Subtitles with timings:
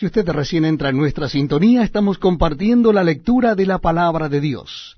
[0.00, 4.40] Si usted recién entra en nuestra sintonía, estamos compartiendo la lectura de la palabra de
[4.40, 4.96] Dios.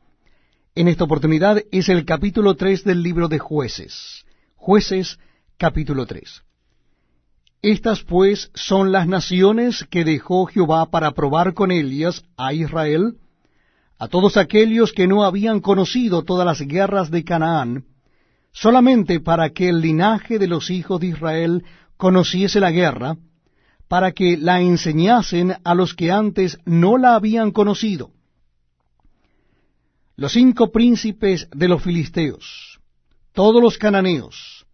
[0.77, 4.25] En esta oportunidad es el capítulo 3 del libro de jueces.
[4.55, 5.19] Jueces,
[5.59, 6.45] capítulo 3.
[7.63, 13.17] Estas pues son las naciones que dejó Jehová para probar con ellas a Israel,
[13.99, 17.87] a todos aquellos que no habían conocido todas las guerras de Canaán,
[18.53, 21.65] solamente para que el linaje de los hijos de Israel
[21.97, 23.17] conociese la guerra,
[23.93, 28.11] para que la enseñasen a los que antes no la habían conocido.
[30.17, 32.81] Los cinco príncipes de los filisteos,
[33.35, 34.65] todos los cananeos,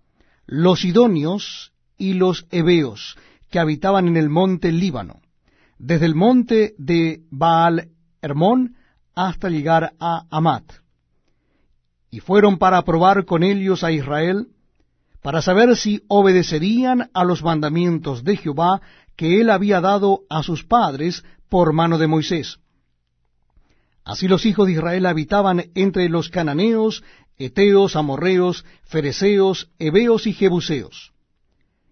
[0.46, 3.16] los sidonios y los heveos
[3.50, 5.20] que habitaban en el monte Líbano,
[5.80, 7.88] desde el monte de Baal
[8.22, 8.76] Hermón
[9.16, 10.74] hasta llegar a Amat
[12.08, 14.46] y fueron para probar con ellos a Israel,
[15.28, 18.80] para saber si obedecerían a los mandamientos de Jehová
[19.14, 22.60] que él había dado a sus padres por mano de Moisés.
[24.04, 27.04] Así los hijos de Israel habitaban entre los cananeos,
[27.36, 31.12] eteos, amorreos, fereceos, heveos y jebuseos.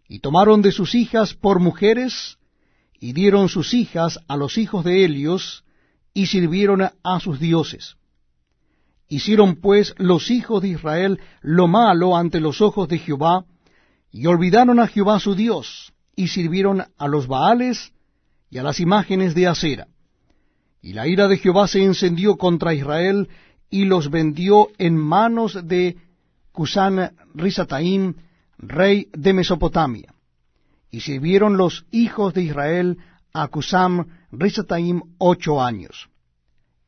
[0.09, 2.39] Y tomaron de sus hijas por mujeres,
[2.99, 5.63] y dieron sus hijas a los hijos de Helios,
[6.15, 7.97] y sirvieron a sus dioses.
[9.09, 13.45] Hicieron pues los hijos de Israel lo malo ante los ojos de Jehová,
[14.11, 17.93] y olvidaron a Jehová su Dios, y sirvieron a los Baales
[18.51, 19.87] y a las imágenes de acera.
[20.81, 23.29] Y la ira de Jehová se encendió contra Israel,
[23.71, 25.97] y los vendió en manos de
[26.53, 28.15] Cusán Risataim,
[28.59, 30.15] rey de Mesopotamia.
[30.91, 32.99] Y sirvieron los hijos de Israel
[33.33, 36.09] a Cusam Risataim ocho años.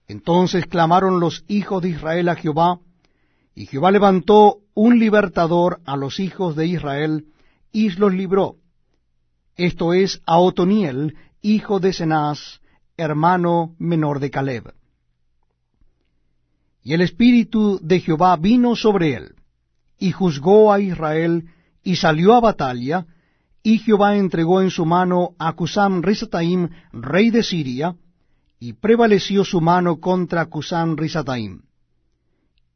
[0.09, 2.81] Entonces clamaron los hijos de Israel a Jehová,
[3.55, 7.27] y Jehová levantó un libertador a los hijos de Israel,
[7.73, 8.56] y los libró.
[9.55, 12.61] Esto es a Otoniel, hijo de Cenaz,
[12.97, 14.73] hermano menor de Caleb.
[16.83, 19.34] Y el Espíritu de Jehová vino sobre él,
[19.99, 21.50] y juzgó a Israel,
[21.83, 23.06] y salió a batalla,
[23.62, 27.94] y Jehová entregó en su mano a Cusam Risataim, rey de Siria,
[28.61, 31.63] y prevaleció su mano contra Cusán Risataim.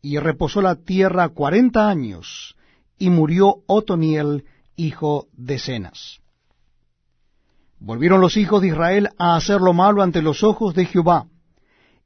[0.00, 2.56] Y reposó la tierra cuarenta años,
[2.98, 4.44] y murió Otoniel,
[4.76, 6.20] hijo de Cenas.
[7.78, 11.26] Volvieron los hijos de Israel a hacer lo malo ante los ojos de Jehová,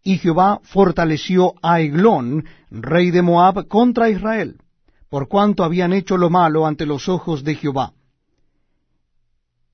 [0.02, 4.58] y Jehová fortaleció a Eglón, rey de Moab, contra Israel,
[5.10, 7.92] por cuanto habían hecho lo malo ante los ojos de Jehová.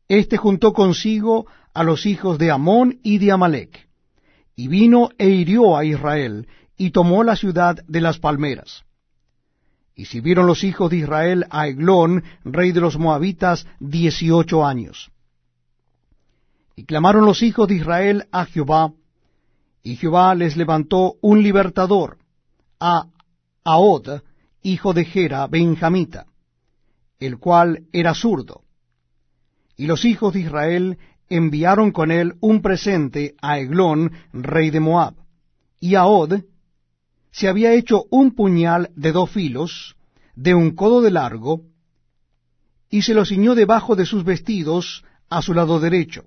[0.08, 3.88] Este juntó consigo a los hijos de Amón y de Amalek,
[4.56, 8.84] y vino e hirió a Israel, y tomó la ciudad de las palmeras.
[9.94, 15.10] Y sirvieron los hijos de Israel a Eglón, rey de los moabitas, dieciocho años.
[16.74, 18.92] Y clamaron los hijos de Israel a Jehová,
[19.82, 22.18] y Jehová les levantó un libertador,
[22.80, 23.06] a
[23.64, 24.22] Ahod,
[24.62, 26.26] hijo de Gera, benjamita,
[27.20, 28.62] el cual era zurdo.
[29.76, 30.98] Y los hijos de Israel
[31.32, 35.14] enviaron con él un presente a Eglón, rey de Moab.
[35.80, 36.42] Y a Od
[37.30, 39.96] se había hecho un puñal de dos filos,
[40.36, 41.62] de un codo de largo,
[42.90, 46.24] y se lo ciñó debajo de sus vestidos a su lado derecho.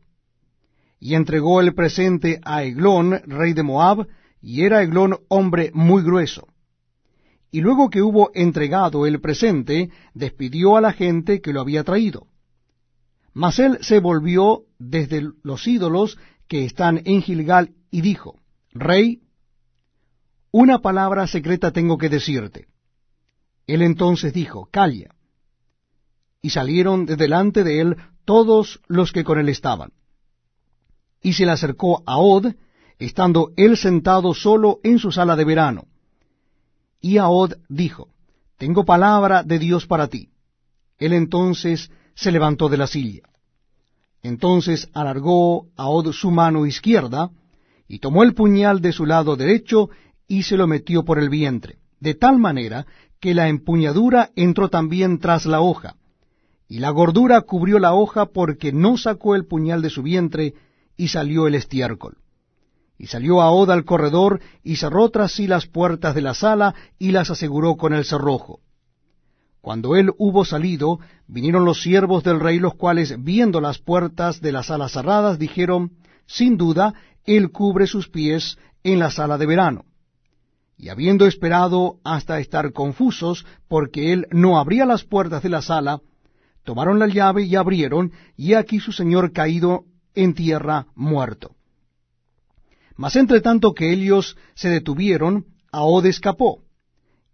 [1.00, 4.08] Y entregó el presente a Eglón, rey de Moab,
[4.42, 6.48] y era Eglón hombre muy grueso.
[7.52, 12.28] Y luego que hubo entregado el presente, despidió a la gente que lo había traído
[13.36, 18.40] mas él se volvió desde los ídolos que están en Gilgal y dijo,
[18.72, 19.24] Rey,
[20.52, 22.70] una palabra secreta tengo que decirte.
[23.68, 25.14] Él entonces dijo, Calla.
[26.42, 29.92] Y salieron de delante de él todos los que con él estaban.
[31.22, 32.54] Y se le acercó a Od,
[33.00, 35.88] estando él sentado solo en su sala de verano.
[37.02, 38.08] Y a Od dijo,
[38.56, 40.30] Tengo palabra de Dios para ti.
[40.98, 43.24] Él entonces se levantó de la silla.
[44.24, 47.30] Entonces alargó a Od su mano izquierda,
[47.88, 49.90] y tomó el puñal de su lado derecho,
[50.28, 52.88] y se lo metió por el vientre, de tal manera
[53.20, 55.96] que la empuñadura entró también tras la hoja,
[56.68, 60.56] y la gordura cubrió la hoja porque no sacó el puñal de su vientre,
[60.98, 62.18] y salió el estiércol.
[62.98, 67.12] Y salió a al corredor, y cerró tras sí las puertas de la sala, y
[67.12, 68.62] las aseguró con el cerrojo.
[69.66, 74.52] Cuando él hubo salido, vinieron los siervos del rey, los cuales, viendo las puertas de
[74.52, 75.94] la sala cerradas, dijeron,
[76.28, 79.86] Sin duda, él cubre sus pies en la sala de verano.
[80.78, 86.00] Y habiendo esperado hasta estar confusos, porque él no abría las puertas de la sala,
[86.64, 91.56] tomaron la llave y abrieron, y aquí su señor caído en tierra muerto.
[92.98, 96.65] Mas entre tanto que ellos se detuvieron, Ahod escapó,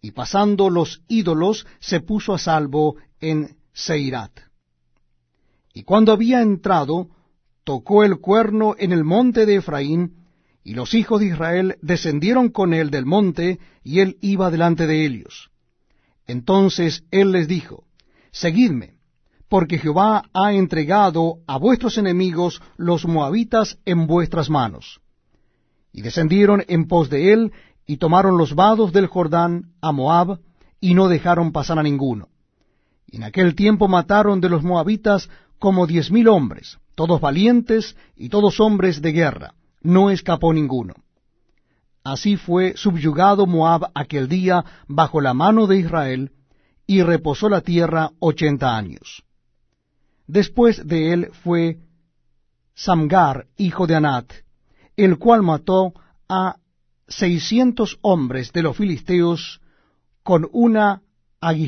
[0.02, 4.32] y pasando los ídolos se puso a salvo en Seirat.
[5.74, 7.10] Y cuando había entrado,
[7.64, 10.18] tocó el cuerno en el monte de Efraín,
[10.64, 15.06] y los hijos de Israel descendieron con él del monte, y él iba delante de
[15.06, 15.52] ellos.
[16.28, 17.86] Entonces él les dijo,
[18.32, 18.96] Seguidme,
[19.50, 25.02] porque Jehová ha entregado a vuestros enemigos los moabitas en vuestras manos.
[25.92, 27.52] Y descendieron en pos de él,
[27.86, 30.40] y tomaron los vados del Jordán a Moab,
[30.80, 32.30] y no dejaron pasar a ninguno.
[33.08, 35.30] Y en aquel tiempo mataron de los moabitas
[35.60, 40.96] como diez mil hombres, todos valientes y todos hombres de guerra, no escapó ninguno.
[42.04, 46.32] Así fue subyugado Moab aquel día bajo la mano de Israel,
[46.88, 49.24] y reposó la tierra ochenta años.
[50.28, 51.78] Después de él fue
[52.74, 54.32] Samgar, hijo de Anat,
[54.98, 55.94] el cual mató
[56.28, 56.56] a
[57.12, 59.62] seiscientos hombres de los filisteos
[60.24, 61.02] con una